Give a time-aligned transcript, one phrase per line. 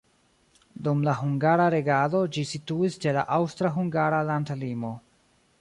[0.87, 4.95] Dum la hungara regado ĝi situis ĉe la aŭstra-hungara landlimo.